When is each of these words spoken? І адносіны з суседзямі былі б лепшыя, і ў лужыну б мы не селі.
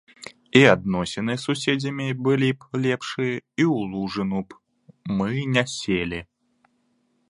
І 0.61 0.61
адносіны 0.75 1.35
з 1.37 1.41
суседзямі 1.47 2.07
былі 2.29 2.49
б 2.63 2.81
лепшыя, 2.87 3.37
і 3.37 3.63
ў 3.73 3.77
лужыну 3.93 4.39
б 4.53 5.17
мы 5.21 5.29
не 5.57 5.63
селі. 5.79 6.19